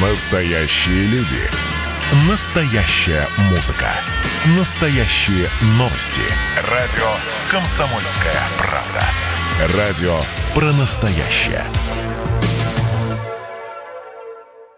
[0.00, 1.40] Настоящие люди.
[2.30, 3.90] Настоящая музыка.
[4.56, 6.20] Настоящие новости.
[6.70, 7.04] Радио
[7.50, 9.76] «Комсомольская правда».
[9.76, 10.20] Радио
[10.54, 11.64] про настоящее.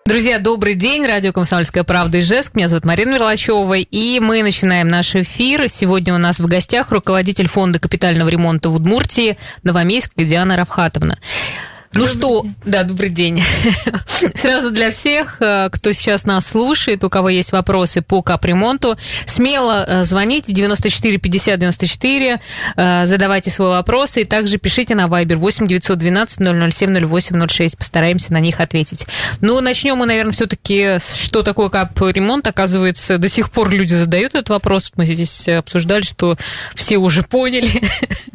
[0.07, 1.05] Друзья, добрый день.
[1.05, 2.55] Радио «Комсомольская правда» и Жеск.
[2.55, 3.77] Меня зовут Марина Мерлачева.
[3.77, 5.69] И мы начинаем наш эфир.
[5.69, 11.19] Сегодня у нас в гостях руководитель фонда капитального ремонта в Удмуртии Новомейска Диана Равхатовна.
[11.93, 12.55] Ну добрый что, день.
[12.65, 13.43] да, добрый день.
[14.37, 19.85] Сразу для всех, э, кто сейчас нас слушает, у кого есть вопросы по капремонту, смело
[19.89, 22.41] э, звоните 94 50 94,
[22.77, 26.39] задавайте свои вопросы и также пишите на Viber 8 912
[26.73, 29.07] 007 08 06, постараемся на них ответить.
[29.41, 32.47] Ну, начнем мы, наверное, все-таки, что такое капремонт.
[32.47, 34.93] Оказывается, до сих пор люди задают этот вопрос.
[34.95, 36.37] Мы здесь обсуждали, что
[36.77, 37.83] все уже поняли.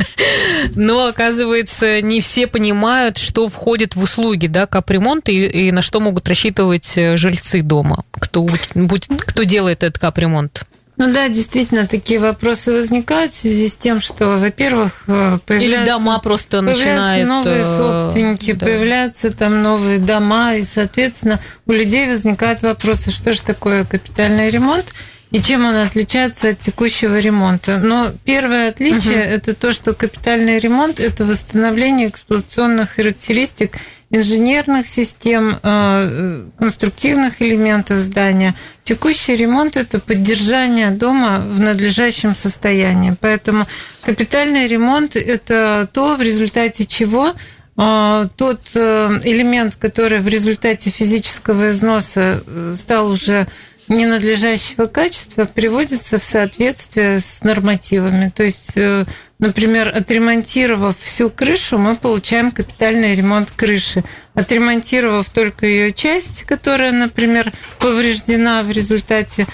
[0.76, 6.00] Но, оказывается, не все понимают, что входит в услуги да, капремонта и, и на что
[6.00, 10.66] могут рассчитывать э, жильцы дома, кто, будет, кто делает этот капремонт?
[10.98, 15.86] Ну да, действительно, такие вопросы возникают в связи с тем, что, во-первых, э, появляются, Или
[15.86, 17.28] дома просто начинают...
[17.28, 18.66] новые э, собственники, да.
[18.66, 24.86] появляются там новые дома, и, соответственно, у людей возникают вопросы, что же такое капитальный ремонт,
[25.32, 27.80] и чем он отличается от текущего ремонта.
[27.80, 29.34] Но первое отличие угу.
[29.34, 33.78] это то, что капитальный ремонт это восстановление эксплуатационных характеристик
[34.12, 38.56] инженерных систем, э, конструктивных элементов здания.
[38.84, 43.16] Текущий ремонт– это поддержание дома в надлежащем состоянии.
[43.20, 43.68] Поэтому
[44.04, 47.34] капитальный ремонт– это то, в результате чего
[47.78, 52.44] э, тот э, элемент, который в результате физического износа
[52.78, 53.48] стал уже
[53.88, 58.32] ненадлежащего качества приводится в соответствие с нормативами.
[58.36, 59.06] То есть, э,
[59.40, 64.04] например, отремонтировав всю крышу, мы получаем капитальный ремонт крыши.
[64.34, 69.46] Отремонтировав только ее часть, которая, например, повреждена в результате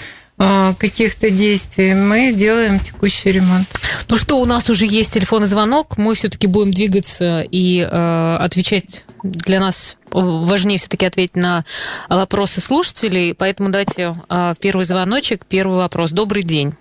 [0.78, 3.68] каких-то действий, мы делаем текущий ремонт.
[4.08, 9.04] Ну что, у нас уже есть телефонный звонок, мы все-таки будем двигаться и э, отвечать
[9.22, 11.64] для нас важнее все-таки ответить на
[12.08, 16.10] вопросы слушателей, поэтому дайте а, первый звоночек, первый вопрос.
[16.10, 16.74] Добрый день.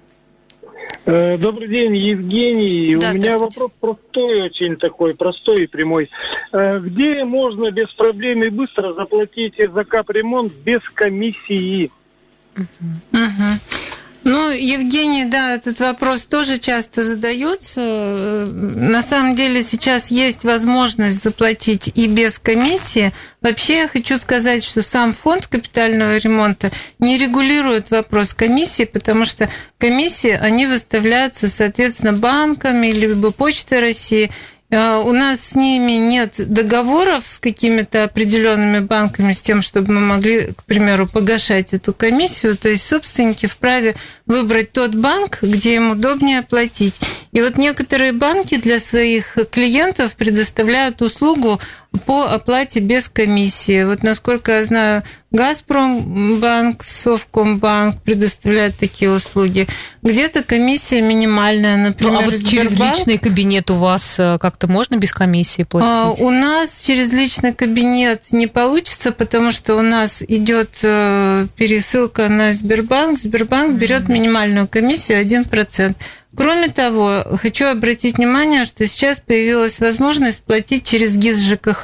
[1.05, 2.95] Э, добрый день, Евгений.
[2.95, 6.09] Да, У меня вопрос простой, очень такой, простой и прямой.
[6.51, 11.91] Э, где можно без проблем и быстро заплатить за капремонт без комиссии?
[12.55, 13.59] Угу.
[14.23, 18.47] Ну, Евгений, да, этот вопрос тоже часто задается.
[18.51, 23.13] На самом деле сейчас есть возможность заплатить и без комиссии.
[23.41, 26.69] Вообще я хочу сказать, что сам фонд капитального ремонта
[26.99, 34.29] не регулирует вопрос комиссии, потому что комиссии, они выставляются, соответственно, банками, либо Почтой России,
[34.71, 40.53] у нас с ними нет договоров с какими-то определенными банками с тем, чтобы мы могли,
[40.53, 42.55] к примеру, погашать эту комиссию.
[42.55, 43.95] То есть собственники вправе
[44.25, 47.01] выбрать тот банк, где им удобнее платить.
[47.33, 51.59] И вот некоторые банки для своих клиентов предоставляют услугу
[52.05, 53.83] по оплате без комиссии.
[53.83, 59.67] Вот насколько я знаю, Газпромбанк, Совкомбанк предоставляют такие услуги.
[60.01, 64.95] Где-то комиссия минимальная, например, ну, а вот через личный кабинет у вас э, как-то можно
[64.95, 65.89] без комиссии платить?
[65.89, 72.27] А, у нас через личный кабинет не получится, потому что у нас идет э, пересылка
[72.27, 73.19] на Сбербанк.
[73.19, 75.95] Сбербанк берет минимальную комиссию 1%.
[76.35, 81.83] Кроме того, хочу обратить внимание, что сейчас появилась возможность платить через ГИС ЖКХ,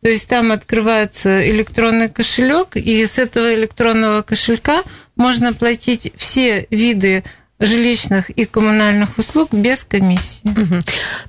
[0.00, 4.82] то есть там открывается электронный кошелек, и с этого электронного кошелька
[5.16, 7.24] можно платить все виды
[7.60, 10.40] жилищных и коммунальных услуг без комиссии.
[10.44, 10.80] Угу.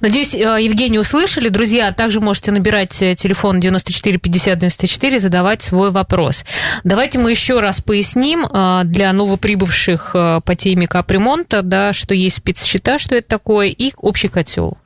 [0.02, 1.50] Надеюсь, э, Евгений услышали.
[1.50, 6.46] Друзья, также можете набирать э, телефон 94 50 94, задавать свой вопрос.
[6.84, 13.00] Давайте мы еще раз поясним э, для новоприбывших по теме капремонта, да, что есть спецсчета,
[13.00, 14.78] что это такое, и общий котел.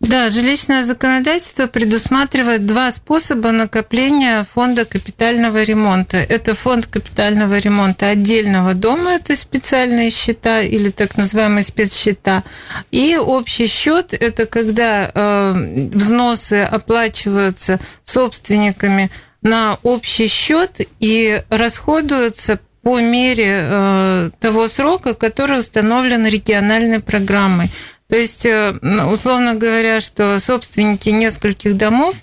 [0.00, 6.16] Да, жилищное законодательство предусматривает два способа накопления фонда капитального ремонта.
[6.16, 12.44] Это фонд капитального ремонта отдельного дома, это специальные счета или так называемые спецсчета.
[12.90, 19.10] И общий счет это когда э, взносы оплачиваются собственниками
[19.42, 27.70] на общий счет и расходуются по мере э, того срока, который установлен региональной программой.
[28.10, 28.72] То есть, э,
[29.06, 32.16] условно говоря, что собственники нескольких домов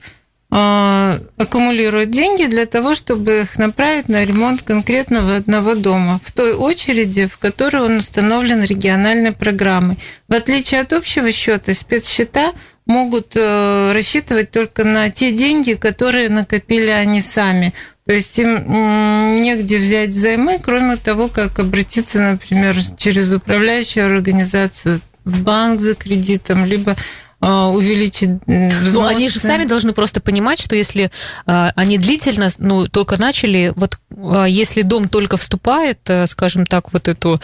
[0.51, 6.53] э, аккумулируют деньги для того, чтобы их направить на ремонт конкретного одного дома в той
[6.53, 9.97] очереди, в которой он установлен региональной программой.
[10.27, 12.51] В отличие от общего счета, спецсчета
[12.85, 17.73] могут э, рассчитывать только на те деньги, которые накопили они сами
[18.05, 25.43] То есть им негде взять займы, кроме того, как обратиться, например, через управляющую организацию в
[25.43, 26.95] банк за кредитом, либо
[27.39, 28.93] а, увеличить взносы.
[28.93, 31.11] Ну, они же сами должны просто понимать, что если
[31.45, 37.07] а, они длительно, ну, только начали, вот а, если дом только вступает, скажем так, вот
[37.07, 37.39] эту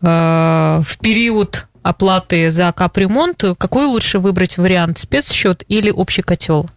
[0.00, 6.68] в период оплаты за капремонт, какой лучше выбрать вариант, спецсчет или общий котел?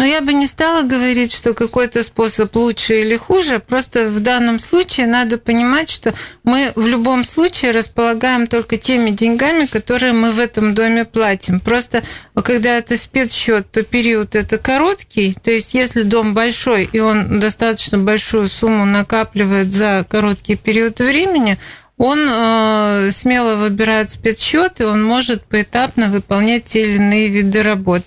[0.00, 3.58] Но я бы не стала говорить, что какой-то способ лучше или хуже.
[3.58, 9.66] Просто в данном случае надо понимать, что мы в любом случае располагаем только теми деньгами,
[9.66, 11.60] которые мы в этом доме платим.
[11.60, 12.02] Просто
[12.34, 15.34] когда это спецсчет, то период это короткий.
[15.34, 21.58] То есть если дом большой и он достаточно большую сумму накапливает за короткий период времени,
[21.98, 28.04] он э, смело выбирает спецсчет, и он может поэтапно выполнять те или иные виды работ.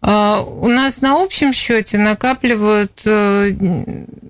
[0.00, 3.50] А, у нас на общем счете накапливают э,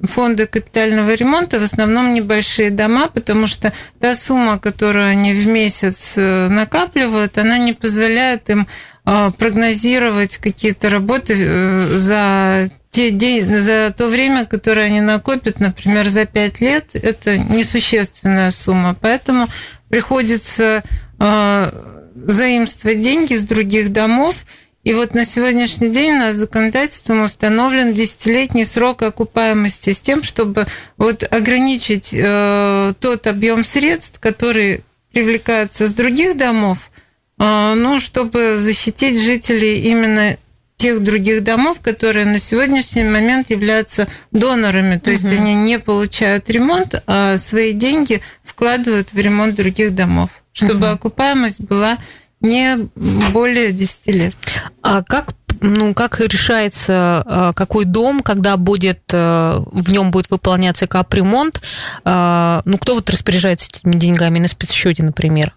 [0.02, 6.14] фонды капитального ремонта в основном небольшие дома, потому что та сумма, которую они в месяц
[6.16, 8.66] э, накапливают, она не позволяет им
[9.04, 16.08] а, прогнозировать какие-то работы э, за те день, за то время, которое они накопят, например,
[16.08, 18.96] за 5 лет, это несущественная сумма.
[18.98, 19.46] Поэтому
[19.90, 20.82] приходится
[21.18, 24.36] заимствовать деньги с других домов
[24.84, 30.66] и вот на сегодняшний день у нас законодательством установлен десятилетний срок окупаемости с тем, чтобы
[30.96, 36.90] вот ограничить э, тот объем средств, который привлекается с других домов,
[37.38, 40.38] э, ну, чтобы защитить жителей именно
[40.78, 45.18] тех других домов, которые на сегодняшний момент являются донорами, то угу.
[45.18, 50.94] есть они не получают ремонт, а свои деньги вкладывают в ремонт других домов, чтобы угу.
[50.94, 51.98] окупаемость была
[52.40, 52.88] не
[53.32, 54.34] более 10 лет.
[54.82, 60.86] А как ну, как решается, а, какой дом, когда будет, а, в нем будет выполняться
[60.86, 61.60] капремонт,
[62.04, 65.54] а, ну, кто вот распоряжается этими деньгами на спецсчете, например?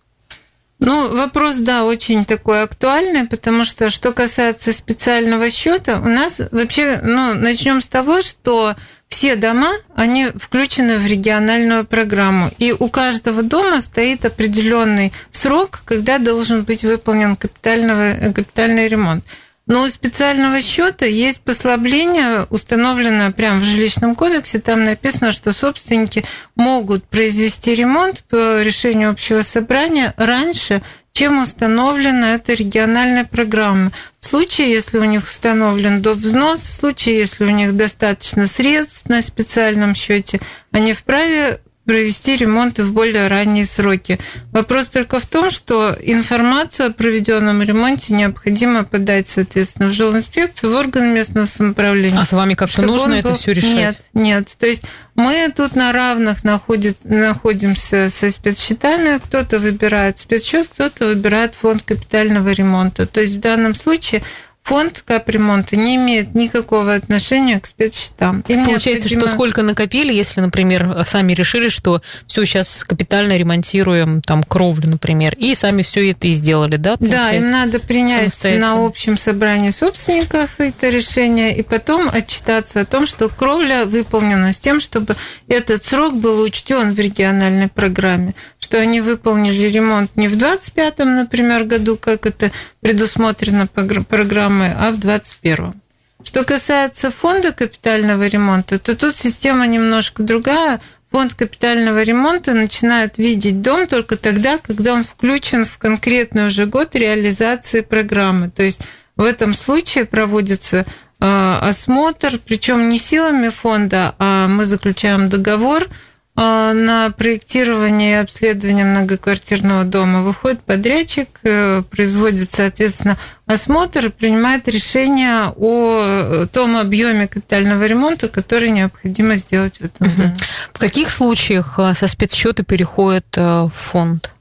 [0.82, 7.00] Ну, вопрос, да, очень такой актуальный, потому что, что касается специального счета, у нас вообще,
[7.04, 8.76] ну, начнем с того, что
[9.08, 16.18] все дома, они включены в региональную программу, и у каждого дома стоит определенный срок, когда
[16.18, 19.24] должен быть выполнен капитальный, ремонт.
[19.72, 24.60] Но у специального счета есть послабление, установленное прямо в жилищном кодексе.
[24.60, 26.26] Там написано, что собственники
[26.58, 30.84] могут произвести ремонт по решению общего собрания раньше,
[31.14, 33.94] чем установлена эта региональная программа.
[34.20, 39.08] В случае, если у них установлен до взнос, в случае, если у них достаточно средств
[39.08, 40.42] на специальном счете,
[40.74, 44.20] они вправе провести ремонты в более ранние сроки.
[44.52, 50.76] Вопрос только в том, что информацию о проведенном ремонте необходимо подать, соответственно, в жилинспекцию, в
[50.76, 52.20] органы местного самоуправления.
[52.20, 53.74] А с вами как-то нужно это все решать?
[53.74, 54.56] Нет, нет.
[54.60, 54.84] То есть
[55.16, 59.18] мы тут на равных находит, находимся со спецсчетами.
[59.18, 63.08] Кто-то выбирает спецсчет, кто-то выбирает фонд капитального ремонта.
[63.08, 64.24] То есть в данном случае
[64.64, 68.44] фонд капремонта не имеет никакого отношения к спецсчетам.
[68.48, 69.22] Им Получается, необходимо...
[69.22, 75.36] что сколько накопили, если, например, сами решили, что все сейчас капитально ремонтируем там кровлю, например,
[75.38, 76.96] и сами все это и сделали, да?
[77.00, 83.08] Да, им надо принять на общем собрании собственников это решение и потом отчитаться о том,
[83.08, 85.16] что кровля выполнена с тем, чтобы
[85.48, 91.64] этот срок был учтен в региональной программе, что они выполнили ремонт не в 25-м, например,
[91.64, 92.52] году, как это
[92.82, 95.82] предусмотрено программой, а в 21-м.
[96.24, 100.82] Что касается фонда капитального ремонта, то тут система немножко другая.
[101.12, 106.96] Фонд капитального ремонта начинает видеть дом только тогда, когда он включен в конкретный уже год
[106.96, 108.50] реализации программы.
[108.50, 108.82] То есть
[109.16, 110.86] в этом случае проводится
[111.20, 115.88] э, осмотр, причем не силами фонда, а мы заключаем договор–
[116.36, 125.54] на проектирование и обследование многоквартирного дома выходит подрядчик, э, производит, соответственно, осмотр и принимает решение
[125.56, 130.38] о том объеме капитального ремонта, который необходимо сделать в этом доме.
[130.74, 134.32] В каких случаях э, со спецсчета переходит э, в фонд?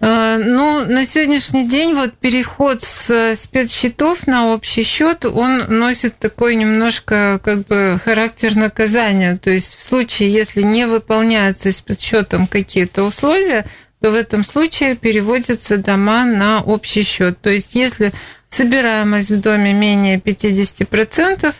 [0.00, 6.56] Э, ну, на сегодняшний день вот переход с спецсчетов на общий счет, он носит такой
[6.56, 9.38] немножко как бы характер наказания.
[9.38, 13.66] То есть в случае, если не выполняются спецсчетом какие-то условия,
[14.00, 17.40] то в этом случае переводятся дома на общий счет.
[17.40, 18.12] То есть если
[18.50, 21.52] собираемость в доме менее 50%, Э,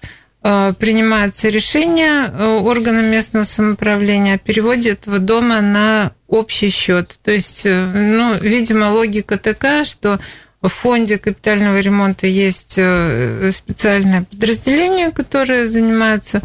[0.78, 7.18] принимается решение э, органом местного самоуправления о переводе этого дома на общий счет.
[7.24, 10.20] То есть, э, ну, видимо, логика такая, что
[10.62, 16.42] в фонде капитального ремонта есть специальное подразделение, которое занимается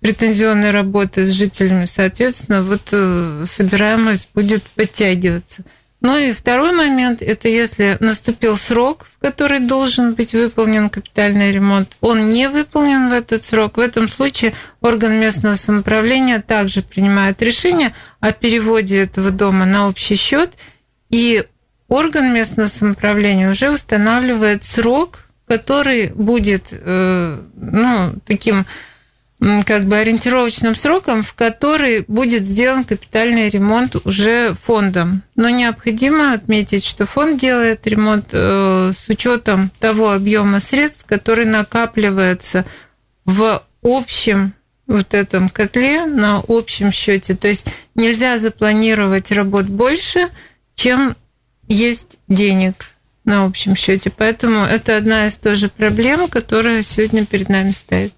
[0.00, 5.64] претензионной работы с жителями, соответственно, вот э, собираемость будет подтягиваться.
[6.00, 11.96] Ну и второй момент– это если наступил срок, в который должен быть выполнен капитальный ремонт,
[12.00, 17.94] он не выполнен в этот срок, в этом случае орган местного самоуправления также принимает решение
[18.20, 20.52] о переводе этого дома на общий счет,
[21.10, 21.44] и
[21.88, 28.66] орган местного самоуправления уже устанавливает срок, который будет э, ну, таким
[29.40, 35.22] как бы ориентировочным сроком, в который будет сделан капитальный ремонт уже фондом.
[35.36, 42.64] Но необходимо отметить, что фонд делает ремонт э, с учетом того объема средств, который накапливается
[43.24, 44.54] в общем
[44.88, 47.34] вот этом котле на общем счете.
[47.34, 50.30] То есть нельзя запланировать работ больше,
[50.74, 51.14] чем
[51.68, 52.86] есть денег
[53.24, 54.10] на общем счете.
[54.10, 58.14] Поэтому это одна из тоже проблем, которая сегодня перед нами стоит.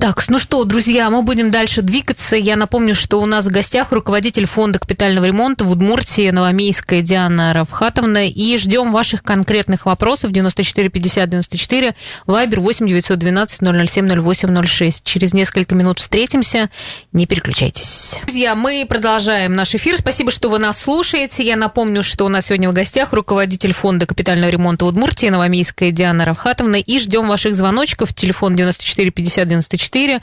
[0.00, 2.34] Так, ну что, друзья, мы будем дальше двигаться.
[2.34, 7.52] Я напомню, что у нас в гостях руководитель фонда капитального ремонта в Удмуртии Новомейская Диана
[7.52, 8.26] Равхатовна.
[8.26, 11.94] И ждем ваших конкретных вопросов 94 50 94,
[12.26, 15.04] Вайбер 8 912 007 08 06.
[15.04, 16.70] Через несколько минут встретимся.
[17.12, 18.18] Не переключайтесь.
[18.22, 19.98] Друзья, мы продолжаем наш эфир.
[19.98, 21.44] Спасибо, что вы нас слушаете.
[21.44, 26.24] Я напомню, что у нас сегодня в гостях руководитель фонда капитального ремонта Удмуртии Новомейская Диана
[26.24, 26.76] Равхатовна.
[26.76, 28.14] И ждем ваших звоночков.
[28.14, 30.20] Телефон 94 50 94 4.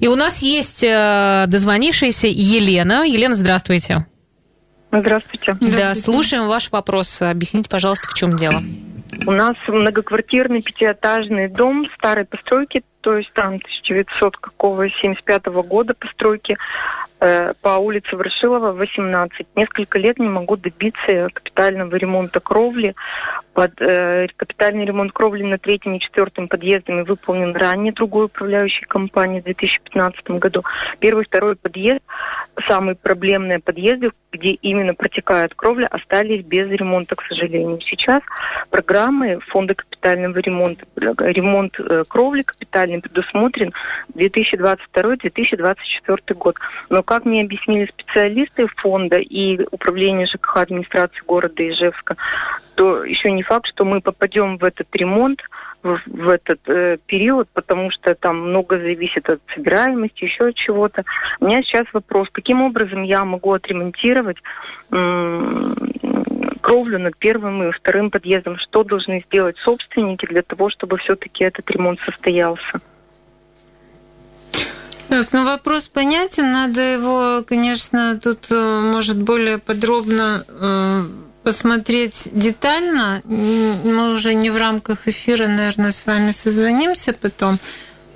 [0.00, 3.04] И у нас есть э, дозвонившаяся Елена.
[3.06, 4.06] Елена, здравствуйте.
[4.90, 5.56] Здравствуйте.
[5.60, 7.20] Да, слушаем ваш вопрос.
[7.22, 8.62] Объясните, пожалуйста, в чем дело.
[9.26, 15.92] У нас многоквартирный пятиэтажный дом старой постройки, то есть там 1900 какого 75 -го года
[15.92, 16.56] постройки
[17.20, 19.46] э, по улице Ворошилова, 18.
[19.54, 22.94] Несколько лет не могу добиться капитального ремонта кровли.
[23.52, 29.42] Под э, капитальный ремонт кровли на третьем и четвертом подъездами выполнен ранее другой управляющей компанией
[29.42, 30.64] в 2015 году.
[30.98, 32.02] Первый второй подъезд,
[32.66, 37.80] самые проблемные подъезды, где именно протекает кровля, остались без ремонта, к сожалению.
[37.80, 38.22] Сейчас
[38.70, 43.72] программы фонда капитального ремонта, ремонт э, кровли капитальный предусмотрен
[44.14, 46.56] 2022-2024 год.
[46.90, 52.16] Но, как мне объяснили специалисты фонда и управления ЖКХ администрации города Ижевска,
[52.74, 55.40] то еще не факт, что мы попадем в этот ремонт
[55.84, 61.04] в, этот э, период, потому что там много зависит от собираемости, еще от чего-то.
[61.40, 64.38] У меня сейчас вопрос, каким образом я могу отремонтировать
[64.90, 65.76] м-
[66.60, 68.56] кровлю над первым и вторым подъездом?
[68.56, 72.80] Что должны сделать собственники для того, чтобы все-таки этот ремонт состоялся?
[75.08, 81.02] Так, ну вопрос понятен, надо его, конечно, тут э, может более подробно э,
[81.44, 83.22] посмотреть детально.
[83.24, 87.60] Мы уже не в рамках эфира, наверное, с вами созвонимся потом,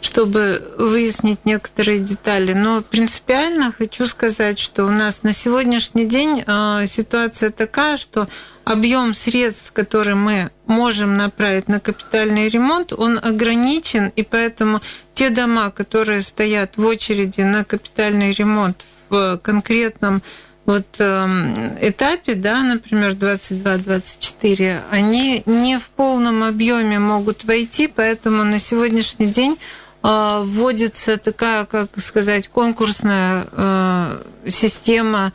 [0.00, 2.54] чтобы выяснить некоторые детали.
[2.54, 8.28] Но принципиально хочу сказать, что у нас на сегодняшний день а, ситуация такая, что
[8.64, 14.80] объем средств, которые мы можем направить на капитальный ремонт, он ограничен, и поэтому
[15.14, 20.23] те дома, которые стоят в очереди на капитальный ремонт в конкретном
[20.69, 28.59] вот э, этапе, да, например, 22-24, они не в полном объеме могут войти, поэтому на
[28.59, 29.57] сегодняшний день
[30.03, 35.33] э, вводится такая, как сказать, конкурсная э, система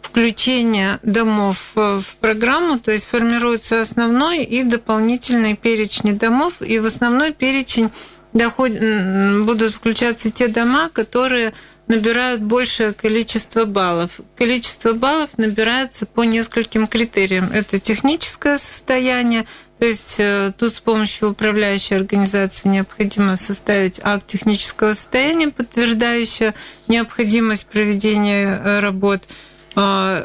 [0.00, 7.32] включения домов в программу, то есть формируется основной и дополнительный перечень домов, и в основной
[7.32, 7.92] перечень
[8.32, 8.72] доход...
[9.44, 11.54] будут включаться те дома, которые
[11.88, 14.20] набирают большее количество баллов.
[14.36, 17.50] Количество баллов набирается по нескольким критериям.
[17.52, 19.46] Это техническое состояние,
[19.78, 26.52] то есть э, тут с помощью управляющей организации необходимо составить акт технического состояния, подтверждающий
[26.86, 29.22] необходимость проведения э, работ.
[29.74, 30.24] А,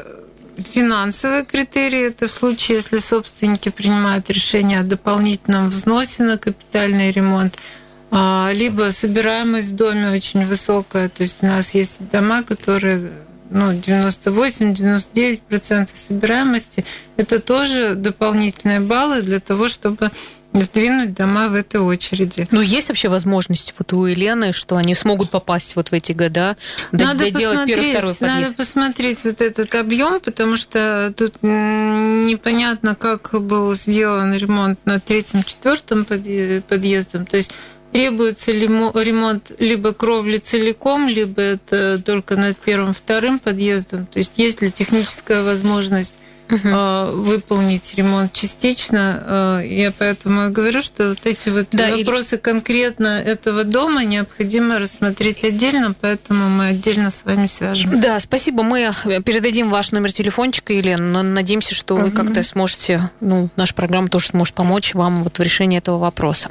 [0.58, 7.58] финансовые критерии– это в случае, если собственники принимают решение о дополнительном взносе на капитальный ремонт–
[8.10, 13.10] либо собираемость в доме очень высокая, то есть у нас есть дома, которые
[13.50, 16.84] ну, 98-99% собираемости,
[17.16, 20.10] это тоже дополнительные баллы для того, чтобы
[20.54, 22.48] сдвинуть дома в этой очереди.
[22.50, 26.56] Ну, есть вообще возможность вот у Елены, что они смогут попасть вот в эти года,
[26.90, 28.20] надо посмотреть, первый, второй подъезд?
[28.20, 35.42] Надо посмотреть вот этот объем, потому что тут непонятно, как был сделан ремонт на третьем,
[35.42, 37.26] четвертом подъездом.
[37.26, 37.52] То есть
[37.92, 44.06] Требуется ли ремонт либо кровли целиком, либо это только над первым, вторым подъездом?
[44.06, 46.18] То есть есть ли техническая возможность
[46.50, 47.22] угу.
[47.22, 49.62] выполнить ремонт частично.
[49.64, 52.40] Я поэтому и говорю, что вот эти вот да, вопросы или...
[52.40, 58.00] конкретно этого дома необходимо рассмотреть отдельно, поэтому мы отдельно с вами свяжемся.
[58.00, 58.62] Да, спасибо.
[58.62, 58.92] Мы
[59.24, 62.04] передадим ваш номер телефончика, Елена, но надеемся, что угу.
[62.04, 66.50] вы как-то сможете, ну, наша программа тоже сможет помочь вам вот в решении этого вопроса.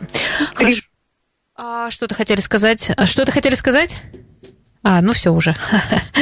[0.54, 0.82] Хорошо.
[1.60, 2.92] А, что-то хотели сказать?
[2.96, 3.98] А что-то хотели сказать?
[4.84, 5.56] А, ну все уже.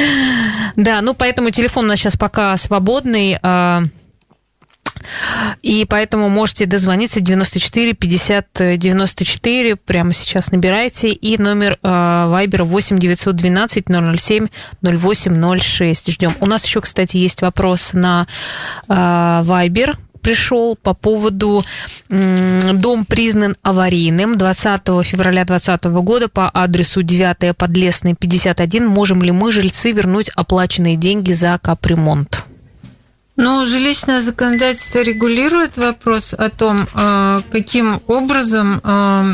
[0.76, 3.38] да, ну поэтому телефон у нас сейчас пока свободный.
[3.42, 3.82] А,
[5.62, 13.84] и поэтому можете дозвониться 94 50 94, прямо сейчас набирайте, и номер Вайбера 8 912
[13.88, 14.46] 007
[14.82, 16.10] 0806.
[16.12, 16.32] Ждем.
[16.40, 18.26] У нас еще, кстати, есть вопрос на
[18.88, 21.62] Вайбер пришел по поводу
[22.08, 28.88] дом признан аварийным 20 февраля 2020 года по адресу 9 Подлесный 51.
[28.88, 32.42] Можем ли мы, жильцы, вернуть оплаченные деньги за капремонт?
[33.36, 39.26] Ну, жилищное законодательство регулирует вопрос о том, а, каким образом а,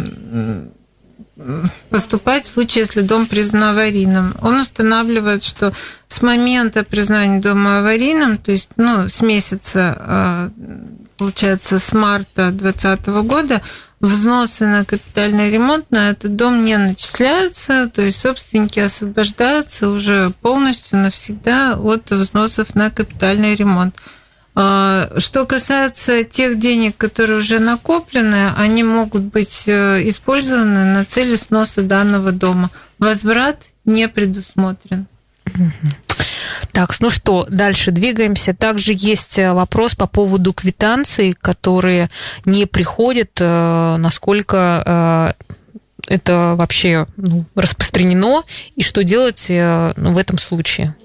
[1.89, 4.35] поступать в случае, если дом признан аварийным.
[4.43, 5.73] Он устанавливает, что
[6.09, 10.51] с момента признания дома аварийным, то есть ну, с месяца, а,
[11.17, 13.63] получается, с марта 2020 года,
[14.01, 20.99] взносы на капитальный ремонт на этот дом не начисляются, то есть собственники освобождаются уже полностью
[20.99, 23.97] навсегда от взносов на капитальный ремонт.
[24.55, 31.37] А, что касается тех денег, которые уже накоплены, они могут быть э, использованы на цели
[31.37, 32.71] сноса данного дома.
[32.99, 35.07] Возврат не предусмотрен.
[36.73, 38.55] Так, ну что, дальше двигаемся.
[38.55, 42.11] Также есть э, вопрос по поводу квитанций, которые
[42.45, 45.35] не приходят, э, насколько
[46.09, 48.43] это вообще ну, распространено,
[48.75, 50.97] и что делать в этом случае?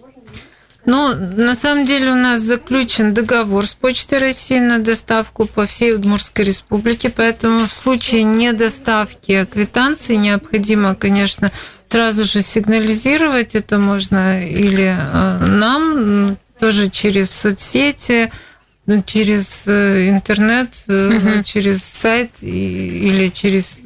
[0.87, 5.93] Ну, на самом деле у нас заключен договор с Почтой России на доставку по всей
[5.93, 11.51] Удмуртской республике, поэтому в случае недоставки квитанции необходимо, конечно,
[11.85, 13.53] сразу же сигнализировать.
[13.53, 18.31] Это можно или э, нам, тоже через соцсети,
[18.85, 21.43] ну, через э, интернет, угу.
[21.43, 23.79] через сайт или через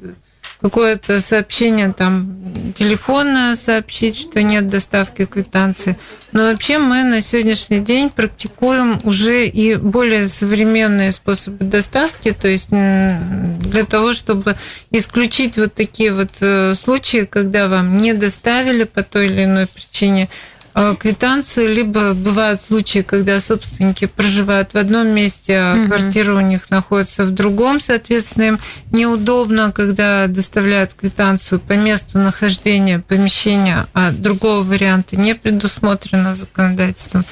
[0.61, 5.97] какое-то сообщение там телефонное сообщить, что нет доставки квитанции.
[6.31, 12.69] Но вообще мы на сегодняшний день практикуем уже и более современные способы доставки, то есть
[12.69, 14.55] для того, чтобы
[14.91, 20.29] исключить вот такие вот э, случаи, когда вам не доставили по той или иной причине
[20.73, 25.87] квитанцию, либо бывают случаи, когда собственники проживают в одном месте, а угу.
[25.87, 28.59] квартира у них находится в другом, соответственно, им
[28.91, 37.25] неудобно, когда доставляют квитанцию по месту нахождения помещения, а другого варианта не предусмотрено законодательством.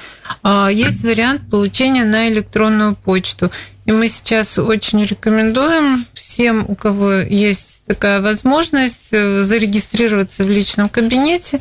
[0.43, 3.51] А есть вариант получения на электронную почту.
[3.85, 10.89] И мы сейчас очень рекомендуем всем, у кого есть такая возможность, э, зарегистрироваться в личном
[10.89, 11.59] кабинете,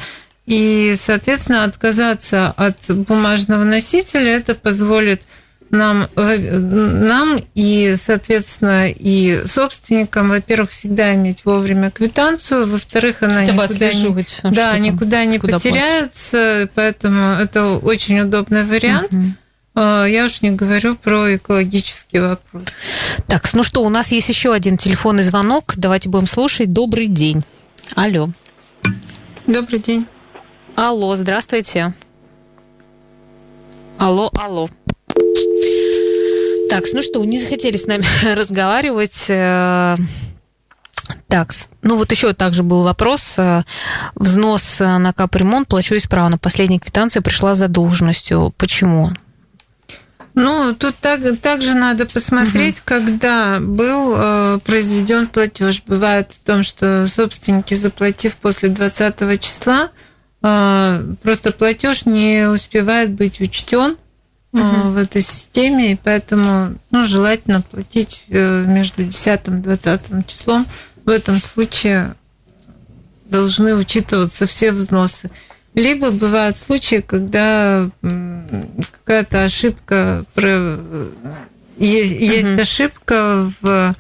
[0.49, 5.21] и, соответственно, отказаться от бумажного носителя это позволит
[5.69, 13.91] нам, нам и, соответственно, и собственникам, во-первых, всегда иметь вовремя квитанцию, во-вторых, она Хотя никуда,
[13.93, 16.71] не, да, никуда не куда потеряется, платить.
[16.75, 19.13] поэтому это очень удобный вариант.
[19.13, 19.25] Угу.
[20.07, 22.65] Я уж не говорю про экологический вопрос.
[23.27, 25.75] Так, ну что, у нас есть еще один телефонный звонок.
[25.77, 26.73] Давайте будем слушать.
[26.73, 27.43] Добрый день.
[27.95, 28.31] Алло.
[29.47, 30.07] Добрый день.
[30.81, 31.93] Алло, здравствуйте.
[33.99, 34.71] Алло, алло.
[36.71, 38.05] Так, ну что, не захотели с нами
[38.37, 39.29] разговаривать.
[39.29, 39.97] Э,
[41.27, 43.35] так, ну вот еще также был вопрос.
[43.39, 43.65] Э,
[44.15, 46.39] взнос на капремонт плачу исправно.
[46.39, 48.55] Последняя квитанция пришла за должностью.
[48.57, 49.11] Почему?
[50.35, 52.83] Ну, тут так, также надо посмотреть, угу.
[52.85, 55.83] когда был э, произведен платеж.
[55.85, 59.91] Бывает в том, что собственники, заплатив после 20 числа,
[60.41, 63.97] просто платеж не успевает быть учтен
[64.53, 64.63] угу.
[64.63, 70.67] в этой системе, и поэтому ну, желательно платить э, между 10 и 20 числом.
[71.05, 72.15] В этом случае
[73.27, 75.31] должны учитываться все взносы.
[75.75, 80.25] Либо бывают случаи, когда какая-то ошибка,
[81.79, 82.25] есть, угу.
[82.25, 83.95] есть ошибка в а,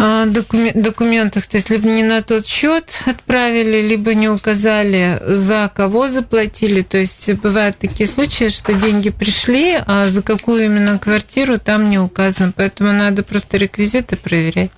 [0.00, 6.82] документах, то есть либо не на тот счет отправили, либо не указали, за кого заплатили.
[6.82, 11.98] То есть бывают такие случаи, что деньги пришли, а за какую именно квартиру там не
[11.98, 12.52] указано.
[12.56, 14.70] Поэтому надо просто реквизиты проверять.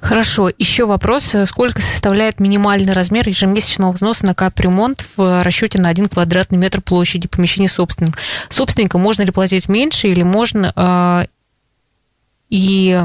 [0.00, 0.50] Хорошо.
[0.56, 1.34] Еще вопрос.
[1.46, 7.26] Сколько составляет минимальный размер ежемесячного взноса на капремонт в расчете на один квадратный метр площади
[7.26, 8.18] помещения собственника?
[8.48, 10.72] Собственника можно ли платить меньше или можно...
[10.76, 11.26] Э,
[12.48, 13.02] и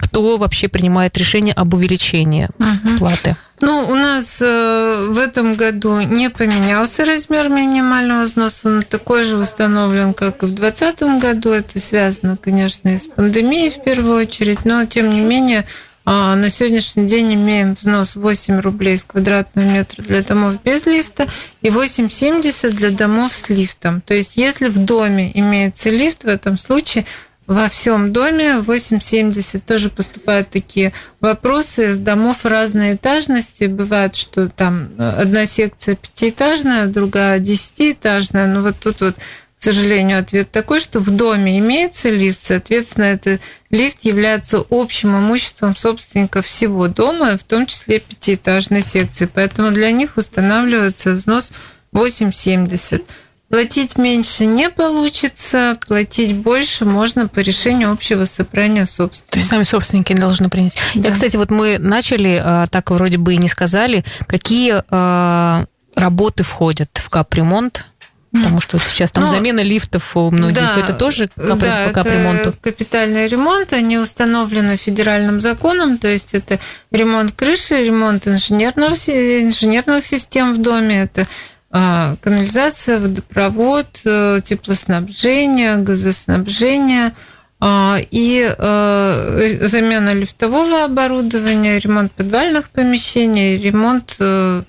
[0.00, 2.98] кто вообще принимает решение об увеличении угу.
[2.98, 3.36] платы?
[3.60, 9.36] Ну, у нас э, в этом году не поменялся размер минимального взноса, он такой же
[9.36, 11.50] установлен, как и в 2020 году.
[11.50, 15.66] Это связано, конечно, и с пандемией в первую очередь, но тем не менее
[16.06, 21.28] а, на сегодняшний день имеем взнос 8 рублей с квадратного метра для домов без лифта
[21.60, 24.00] и 8,70 для домов с лифтом.
[24.00, 27.04] То есть, если в доме имеется лифт, в этом случае
[27.50, 33.64] во всем доме 8,70 тоже поступают такие вопросы из домов разной этажности.
[33.64, 38.46] Бывает, что там одна секция пятиэтажная, другая десятиэтажная.
[38.46, 43.40] Но вот тут вот, к сожалению, ответ такой, что в доме имеется лифт, соответственно, этот
[43.70, 49.28] лифт является общим имуществом собственника всего дома, в том числе пятиэтажной секции.
[49.32, 51.50] Поэтому для них устанавливается взнос
[51.92, 53.02] 8,70.
[53.50, 59.30] Платить меньше не получится, платить больше можно по решению общего собрания собственников.
[59.30, 60.78] То есть сами собственники должны принять.
[60.94, 61.08] Да.
[61.08, 65.64] Я, кстати, вот мы начали, а, так вроде бы и не сказали, какие а,
[65.96, 67.86] работы входят в капремонт?
[68.32, 71.58] Потому что сейчас там ну, замена лифтов у многих, да, это тоже кап...
[71.58, 72.50] да, по капремонту?
[72.50, 76.60] Это капитальный ремонт, они установлены федеральным законом, то есть это
[76.92, 81.26] ремонт крыши, ремонт инженерного, инженерных систем в доме, это
[81.70, 87.14] канализация, водопровод, э, теплоснабжение, газоснабжение
[87.60, 94.62] а, и э, замена лифтового оборудования, ремонт подвальных помещений, ремонт э,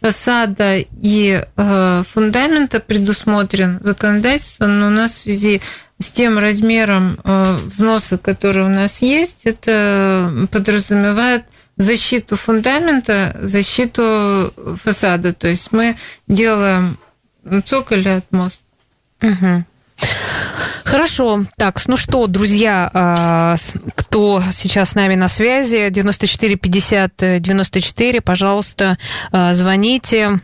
[0.00, 5.62] фасада и фундамента предусмотрен законодательством, но у нас в связи
[5.98, 11.44] с тем размером взноса, который у нас есть, это подразумевает
[11.76, 15.32] защиту фундамента, защиту фасада.
[15.32, 15.96] То есть мы
[16.28, 16.98] делаем
[17.64, 18.64] цоколь от моста.
[19.22, 19.64] Угу.
[20.84, 21.44] Хорошо.
[21.56, 23.56] Так, ну что, друзья, а,
[23.94, 28.98] кто сейчас с нами на связи, 94 50 94, пожалуйста,
[29.32, 30.40] а, звоните.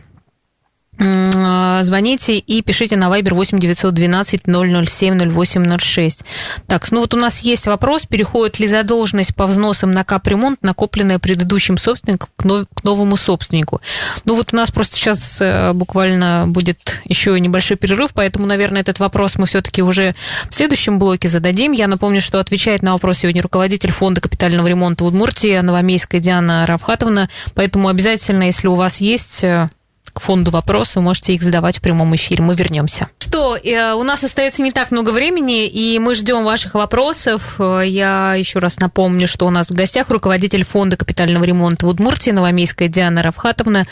[1.83, 6.19] Звоните и пишите на Viber 8 912 007 0806.
[6.67, 11.17] Так, ну вот у нас есть вопрос, переходит ли задолженность по взносам на капремонт, накопленная
[11.17, 13.81] предыдущим собственником, к новому собственнику?
[14.25, 18.99] Ну вот у нас просто сейчас э, буквально будет еще небольшой перерыв, поэтому, наверное, этот
[18.99, 20.13] вопрос мы все-таки уже
[20.49, 21.71] в следующем блоке зададим.
[21.71, 27.29] Я напомню, что отвечает на вопрос сегодня руководитель фонда капитального ремонта Удмуртии Новомейская Диана Равхатовна,
[27.55, 29.69] поэтому обязательно, если у вас есть э,
[30.13, 32.43] к фонду вопросы, вы можете их задавать в прямом эфире.
[32.43, 33.07] Мы вернемся.
[33.19, 37.55] Что, э, у нас остается не так много времени, и мы ждем ваших вопросов.
[37.59, 41.89] Э, я еще раз напомню, что у нас в гостях руководитель фонда капитального ремонта в
[41.89, 43.85] Удмуртии, Новомейская Диана Равхатовна.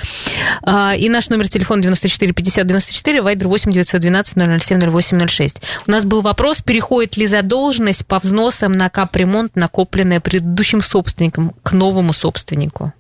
[0.65, 5.62] Э, и наш номер телефона 94 50 94, вайбер 8 912 007 0806.
[5.88, 11.71] У нас был вопрос, переходит ли задолженность по взносам на капремонт, накопленная предыдущим собственником, к
[11.71, 12.93] новому собственнику?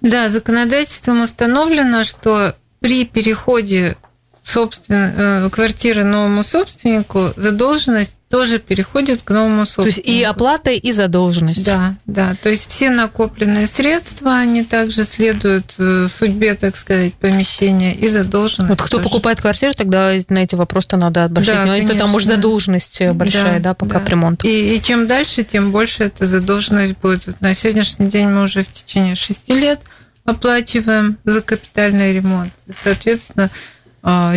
[0.00, 3.96] Да, законодательством установлено, что при переходе
[4.48, 5.12] собствен...
[5.16, 10.02] Э, квартиры новому собственнику задолженность тоже переходит к новому собственнику.
[10.02, 11.64] То есть и оплата, и задолженность.
[11.64, 12.36] Да, да.
[12.42, 18.70] То есть все накопленные средства, они также следуют э, судьбе, так сказать, помещения и задолженность.
[18.70, 19.08] Вот кто тоже.
[19.08, 21.86] покупает квартиру, тогда на эти вопросы надо обращать да, внимание.
[21.86, 23.98] Это там может задолженность большая, да, да по да.
[23.98, 24.46] капремонту.
[24.46, 27.26] И, и чем дальше, тем больше эта задолженность будет.
[27.26, 29.80] Вот на сегодняшний день мы уже в течение шести лет
[30.26, 32.52] оплачиваем за капитальный ремонт.
[32.82, 33.50] Соответственно,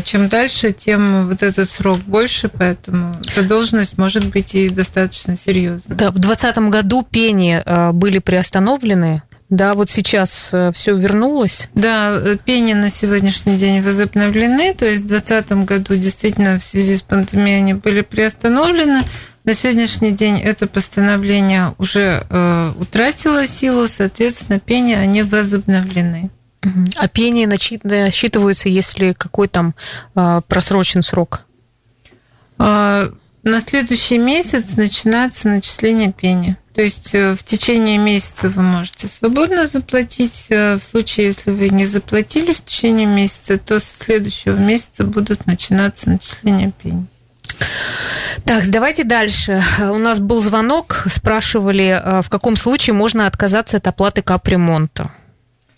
[0.04, 5.96] чем дальше, тем вот этот срок больше, поэтому задолженность может быть и достаточно серьезной.
[5.96, 9.22] Да, в 2020 году пени а, были приостановлены.
[9.52, 11.68] Да, вот сейчас э, все вернулось.
[11.76, 16.96] Да, э, пени на сегодняшний день возобновлены, то есть в 2020 году действительно в связи
[16.96, 19.02] с пандемией они были приостановлены.
[19.44, 26.30] На сегодняшний день это постановление уже э, утратило силу, соответственно, пени они возобновлены.
[26.96, 29.74] А пение насчитываются, если какой там
[30.16, 31.42] э, просрочен срок?
[32.60, 33.12] А,
[33.44, 36.58] на следующий месяц начинается начисление пени.
[36.76, 40.46] То есть э, в течение месяца вы можете свободно заплатить.
[40.50, 45.48] Э, в случае, если вы не заплатили в течение месяца, то с следующего месяца будут
[45.48, 47.08] начинаться начисления пени.
[48.46, 49.62] Так, давайте дальше.
[49.80, 55.12] У нас был звонок, спрашивали, э, в каком случае можно отказаться от оплаты капремонта.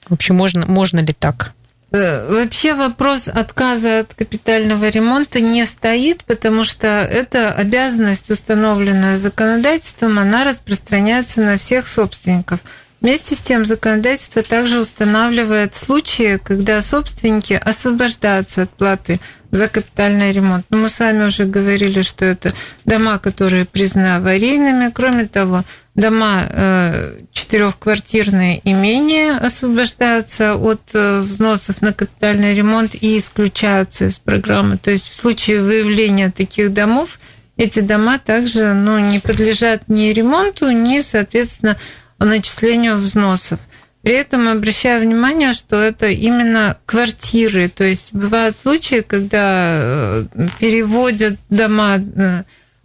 [0.10, 1.54] Вообще, можно, можно ли так?
[1.92, 10.18] Э, вообще вопрос отказа от капитального ремонта не стоит, потому что эта обязанность, установленная законодательством,
[10.18, 12.60] она распространяется на всех собственников.
[13.00, 19.20] Вместе с тем законодательство также устанавливает случаи, когда собственники освобождаются от платы
[19.52, 20.66] за капитальный ремонт.
[20.70, 22.54] Но мы с вами уже говорили, что это
[22.86, 24.90] дома, которые признаны аварийными.
[24.90, 25.64] Кроме того,
[25.96, 34.18] дома э, четырехквартирные и менее освобождаются от э, взносов на капитальный ремонт и исключаются из
[34.18, 34.78] программы.
[34.78, 37.20] То есть в случае выявления таких домов
[37.58, 41.78] эти дома также ну, не подлежат ни ремонту, ни, соответственно,
[42.18, 43.60] начислению взносов.
[44.02, 47.70] При этом обращаю внимание, что это именно квартиры.
[47.70, 50.26] То есть бывают случаи, когда э,
[50.60, 52.02] переводят дома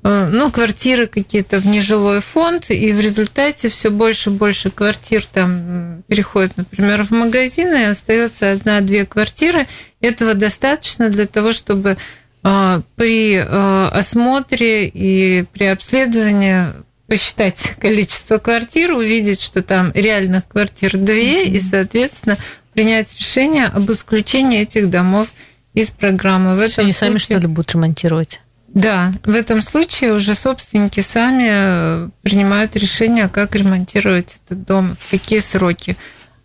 [0.02, 6.04] ну, квартиры какие-то в нежилой фонд, и в результате все больше и больше квартир там
[6.06, 9.66] переходит, например, в магазины, и остается одна-две квартиры.
[10.00, 11.96] Этого достаточно для того, чтобы
[12.44, 16.66] э, при э, осмотре и при обследовании
[17.08, 22.38] посчитать количество квартир, увидеть, что там реальных квартир две, и, соответственно,
[22.72, 25.26] принять решение об исключении этих домов
[25.74, 26.54] из программы.
[26.54, 26.94] В этом Они случае...
[26.94, 28.40] сами, что ли, будут ремонтировать?
[28.74, 35.11] Да, в этом случае уже собственники сами э, принимают решение, как ремонтировать этот дом, в
[35.11, 35.96] какие сроки.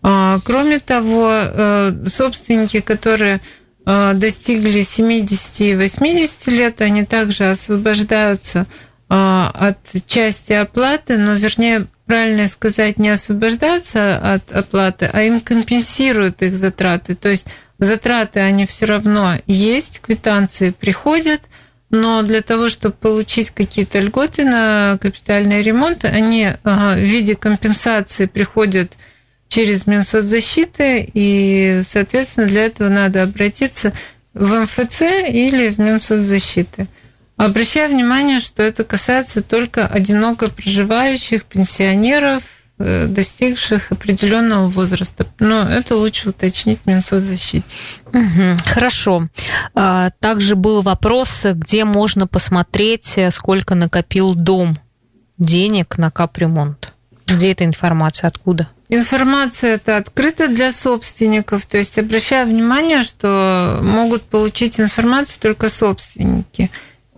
[0.02, 3.42] А, кроме того, э, собственники, которые
[3.86, 8.68] э, достигли 70 и 80 лет, они также освобождаются
[9.10, 16.56] от части оплаты, но вернее, правильно сказать, не освобождаются от оплаты, а им компенсируют их
[16.56, 17.14] затраты.
[17.14, 17.46] То есть
[17.78, 21.42] затраты они все равно есть, квитанции приходят–
[21.94, 28.94] но для того, чтобы получить какие-то льготы на капитальный ремонт, они в виде компенсации приходят
[29.48, 33.94] через Минсоцзащиты, и, соответственно, для этого надо обратиться
[34.34, 36.88] в МФЦ или в Минсоцзащиты.
[37.38, 42.42] Обращаю внимание, что это касается только одиноко проживающих пенсионеров,
[42.80, 45.28] достигших определенного возраста.
[45.40, 47.64] Но это лучше уточнить в Минсоцзащите.
[48.08, 49.28] Угу, хорошо.
[49.74, 54.78] А, также был вопрос, где можно посмотреть, сколько накопил дом
[55.38, 56.94] денег на капремонт.
[57.28, 58.28] Где эта информация?
[58.28, 58.68] Откуда?
[58.90, 66.70] Информация это открыта для собственников, то есть обращаю внимание, что могут получить информацию только собственники.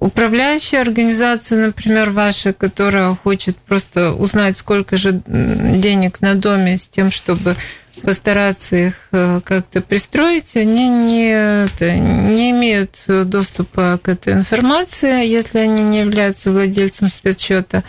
[0.05, 7.09] Управляющая организация, например, ваша, которая хочет просто узнать, сколько же денег на доме с тем,
[7.09, 7.55] чтобы
[8.03, 15.57] постараться их э, как-то пристроить, они не, это, не имеют доступа к этой информации, если
[15.57, 17.83] они не являются владельцем спецсчета.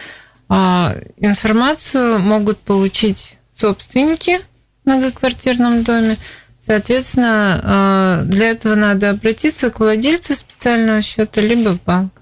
[0.49, 4.41] А информацию могут получить собственники
[4.85, 6.17] в многоквартирном доме,
[6.67, 12.13] Соответственно, э, для этого надо обратиться к владельцу специального счета либо в банк.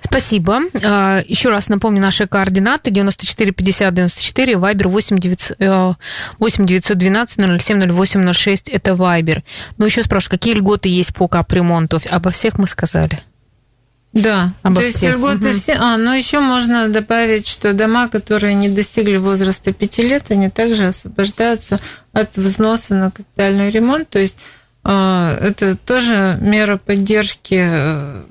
[0.00, 0.60] Спасибо.
[0.74, 2.92] Э, Еще раз напомню наши координаты.
[2.92, 8.68] 94 50 94, Вайбер 8 912 007 08 06.
[8.68, 9.42] Это Вайбер.
[9.78, 12.00] Ну, еще спрашиваю, какие льготы есть по капремонту?
[12.08, 13.18] Обо всех мы сказали.
[14.14, 15.02] Да, Обо то всех.
[15.02, 15.58] есть льготы угу.
[15.58, 15.72] все.
[15.72, 20.86] А, но еще можно добавить, что дома, которые не достигли возраста 5 лет, они также
[20.86, 21.80] освобождаются
[22.12, 24.08] от взноса на капитальный ремонт.
[24.08, 24.36] То есть
[24.84, 28.22] а, это тоже мера поддержки э,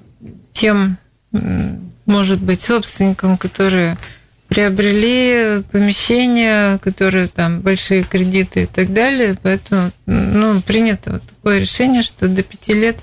[0.54, 0.98] тем,
[2.06, 3.98] может быть, собственникам, которые
[4.48, 9.36] приобрели помещения, которые там большие кредиты и так далее.
[9.42, 13.00] Поэтому ну, принято вот такое решение, что до пяти лет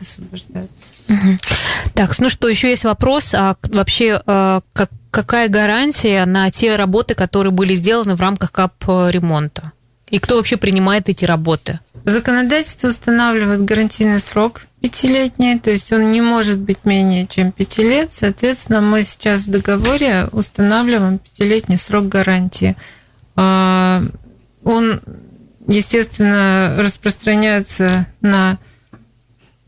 [1.94, 3.34] Так, ну что, еще есть вопрос.
[3.34, 9.72] А вообще, а, как, какая гарантия на те работы, которые были сделаны в рамках кап-ремонта?
[10.10, 11.78] И кто вообще принимает эти работы?
[12.04, 18.12] Законодательство устанавливает гарантийный срок пятилетний, то есть он не может быть менее чем пяти лет.
[18.12, 22.76] Соответственно, мы сейчас в договоре устанавливаем пятилетний срок гарантии.
[23.36, 24.02] А,
[24.64, 25.00] он,
[25.68, 28.58] естественно, распространяется на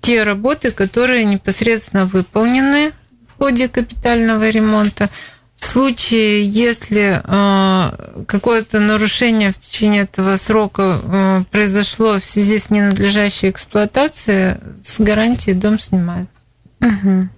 [0.03, 2.93] те работы, которые непосредственно выполнены
[3.29, 5.09] в ходе капитального ремонта.
[5.57, 12.69] В случае, если э, какое-то нарушение в течение этого срока э, произошло в связи с
[12.69, 16.35] ненадлежащей эксплуатацией, с гарантией дом снимается.
[16.81, 17.29] Угу.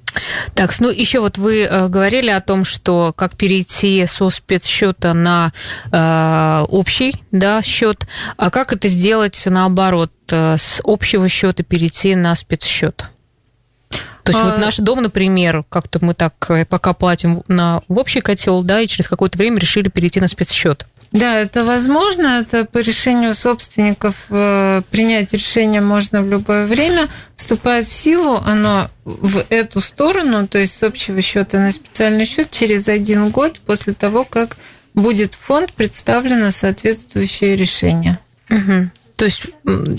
[0.54, 5.52] Так, ну еще вот вы э, говорили о том, что как перейти со спецсчета на
[5.90, 12.34] э, общий да, счет, а как это сделать наоборот, э, с общего счета перейти на
[12.36, 13.10] спецсчет?
[14.24, 14.50] То есть а...
[14.50, 18.80] вот наш дом, например, как-то мы так э, пока платим на в общий котел, да,
[18.80, 20.86] и через какое-то время решили перейти на спецсчет.
[21.14, 22.40] Да, это возможно.
[22.40, 27.08] Это по решению собственников э, принять решение можно в любое время.
[27.36, 32.50] Вступает в силу оно в эту сторону, то есть с общего счета на специальный счет
[32.50, 34.56] через один год после того, как
[34.92, 38.18] будет в фонд представлено соответствующее решение.
[38.50, 38.90] Угу.
[39.14, 39.42] То есть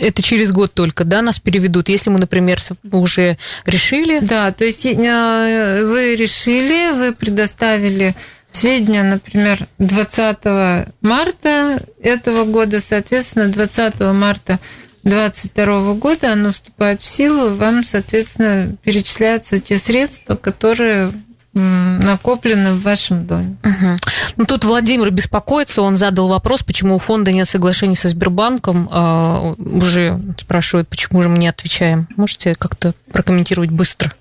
[0.02, 2.60] это через год только, да, нас переведут, если мы, например,
[2.92, 4.20] уже решили?
[4.20, 8.16] Да, то есть э, вы решили, вы предоставили
[8.56, 14.60] сведения, например, 20 марта этого года, соответственно, 20 марта
[15.04, 21.14] 2022 года оно вступает в силу, вам, соответственно, перечисляются те средства, которые
[21.56, 23.56] накоплены в вашем доме.
[23.64, 23.98] Угу.
[24.36, 28.90] Ну, тут Владимир беспокоится, он задал вопрос, почему у фонда нет соглашений со Сбербанком.
[28.92, 32.10] А, уже спрашивает, почему же мы не отвечаем.
[32.18, 34.14] Можете как-то прокомментировать быстро?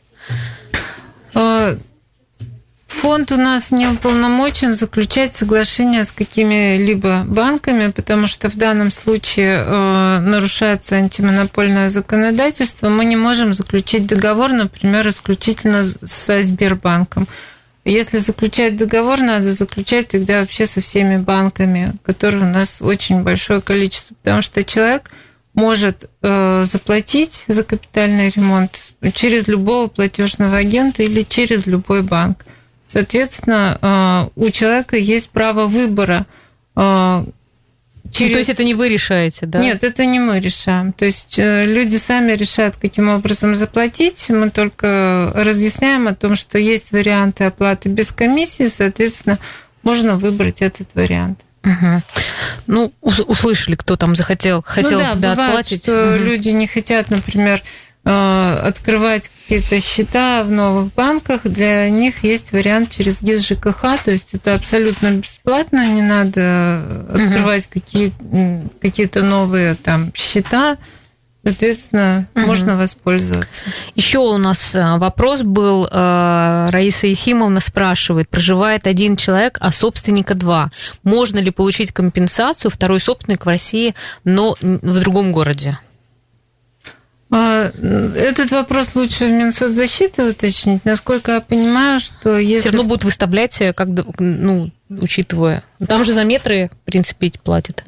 [3.00, 9.64] Фонд у нас не уполномочен заключать соглашения с какими-либо банками, потому что в данном случае
[9.64, 12.88] э, нарушается антимонопольное законодательство.
[12.88, 17.28] Мы не можем заключить договор, например, исключительно со Сбербанком.
[17.84, 23.60] Если заключать договор, надо заключать тогда вообще со всеми банками, которые у нас очень большое
[23.60, 25.10] количество, потому что человек
[25.52, 32.44] может э, заплатить за капитальный ремонт через любого платежного агента или через любой банк.
[32.86, 36.26] Соответственно, э, у человека есть право выбора.
[38.14, 38.30] Через...
[38.30, 39.58] Ну, то есть это не вы решаете, да?
[39.58, 40.92] Нет, это не мы решаем.
[40.92, 44.26] То есть э, люди сами решают, каким образом заплатить.
[44.28, 49.38] Мы только разъясняем о том, что есть варианты оплаты без комиссии, соответственно,
[49.82, 51.40] можно выбрать этот вариант.
[51.64, 52.02] Угу.
[52.66, 55.82] Ну, услышали, кто там захотел, хотел ну, да, да, бывает, отплатить.
[55.82, 56.24] Что угу.
[56.24, 57.62] люди не хотят, например,
[58.04, 64.34] открывать какие-то счета в новых банках, для них есть вариант через ГИС ЖКХ, то есть
[64.34, 67.72] это абсолютно бесплатно, не надо открывать угу.
[67.72, 68.12] какие,
[68.80, 70.76] какие-то новые там счета,
[71.44, 72.46] Соответственно, угу.
[72.46, 73.66] можно воспользоваться.
[73.94, 80.34] Еще у нас э, вопрос был, э, Раиса Ефимовна спрашивает, проживает один человек, а собственника
[80.34, 80.70] два.
[81.02, 85.78] Можно ли получить компенсацию второй собственник в России, но в другом городе?
[87.36, 87.72] А,
[88.14, 90.84] этот вопрос лучше в Минсоцзащиты уточнить.
[90.84, 92.68] Насколько я понимаю, что если...
[92.68, 93.88] Все равно будут выставлять, э, как,
[94.20, 95.64] ну, учитывая.
[95.88, 97.82] Там же за метры, в принципе, платят.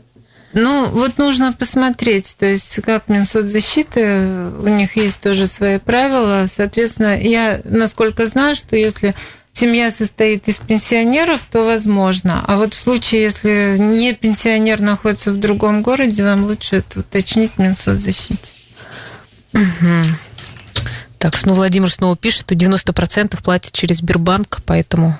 [0.52, 6.46] Ну, вот нужно посмотреть, то есть как Минсоцзащиты, у них есть тоже свои правила.
[6.48, 9.14] Соответственно, я, насколько знаю, что если
[9.52, 12.42] семья состоит из пенсионеров, то возможно.
[12.44, 17.52] А вот в случае, если не пенсионер находится в другом городе, вам лучше это уточнить
[17.56, 18.65] в Минсоцзащите.
[19.56, 20.84] Угу.
[21.18, 25.18] Так, ну Владимир снова пишет, что 90% платят через Сбербанк, поэтому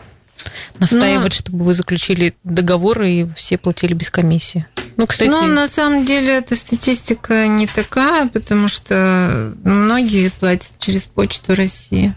[0.79, 1.37] настаивает, Но...
[1.37, 4.66] чтобы вы заключили договор и все платили без комиссии.
[4.96, 5.29] Ну, кстати...
[5.29, 12.14] Ну, на самом деле, эта статистика не такая, потому что многие платят через Почту России.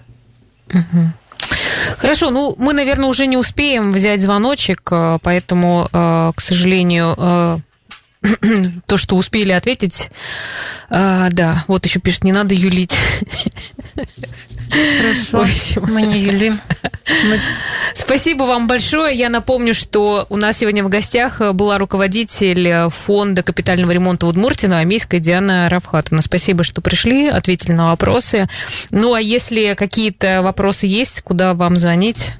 [0.68, 1.14] Угу.
[1.98, 7.58] Хорошо, ну мы, наверное, уже не успеем взять звоночек, э, поэтому, э, к сожалению, э,
[8.86, 10.10] то, что успели ответить.
[10.90, 12.96] А, да, вот еще пишет, не надо юлить.
[14.72, 15.46] Хорошо,
[15.88, 16.60] мы не юлим.
[17.26, 17.40] Мы...
[17.96, 19.18] Спасибо вам большое.
[19.18, 25.20] Я напомню, что у нас сегодня в гостях была руководитель фонда капитального ремонта Удмуртии Новомейская
[25.20, 26.22] Диана Равхатовна.
[26.22, 28.48] Спасибо, что пришли, ответили на вопросы.
[28.92, 32.34] Ну, а если какие-то вопросы есть, куда вам звонить?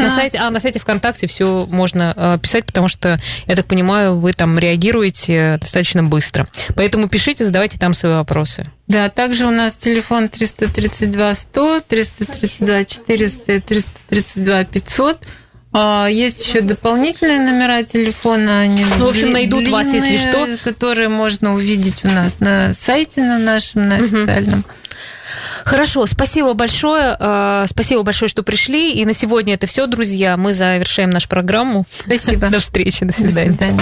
[0.00, 0.14] На нас...
[0.16, 4.32] сайте, а на сайте ВКонтакте все можно э, писать, потому что, я так понимаю, вы
[4.32, 6.48] там реагируете достаточно быстро.
[6.74, 8.66] Поэтому пишите, задавайте там свои вопросы.
[8.86, 15.18] Да, также у нас телефон 332 100, 332 400, 332 500.
[16.10, 18.60] Есть еще дополнительные номера телефона.
[18.60, 20.48] Они ну, в общем, найдут длинные, вас, если что.
[20.64, 24.60] Которые можно увидеть у нас на сайте, на нашем, на официальном.
[24.60, 24.68] Угу.
[25.64, 27.16] Хорошо, спасибо большое.
[27.18, 28.94] Э, спасибо большое, что пришли.
[28.94, 30.36] И на сегодня это все, друзья.
[30.36, 31.84] Мы завершаем нашу программу.
[32.04, 32.48] Спасибо.
[32.50, 33.04] До встречи.
[33.04, 33.50] До свидания.
[33.50, 33.80] До свидания.